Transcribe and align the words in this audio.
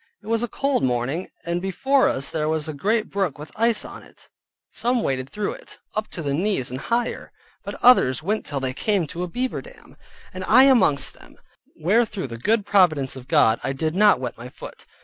It 0.23 0.25
was 0.25 0.41
a 0.41 0.47
cold 0.47 0.81
morning, 0.83 1.29
and 1.45 1.61
before 1.61 2.09
us 2.09 2.31
there 2.31 2.49
was 2.49 2.67
a 2.67 2.73
great 2.73 3.11
brook 3.11 3.37
with 3.37 3.51
ice 3.55 3.85
on 3.85 4.01
it; 4.01 4.29
some 4.71 5.03
waded 5.03 5.29
through 5.29 5.51
it, 5.53 5.77
up 5.93 6.07
to 6.07 6.23
the 6.23 6.33
knees 6.33 6.71
and 6.71 6.79
higher, 6.81 7.31
but 7.63 7.75
others 7.83 8.23
went 8.23 8.43
till 8.43 8.59
they 8.59 8.73
came 8.73 9.05
to 9.05 9.21
a 9.21 9.27
beaver 9.27 9.61
dam, 9.61 9.95
and 10.33 10.43
I 10.45 10.63
amongst 10.63 11.13
them, 11.13 11.35
where 11.75 12.03
through 12.03 12.29
the 12.29 12.39
good 12.39 12.65
providence 12.65 13.15
of 13.15 13.27
God, 13.27 13.59
I 13.63 13.73
did 13.73 13.93
not 13.93 14.19
wet 14.19 14.39
my 14.39 14.49
foot. 14.49 14.87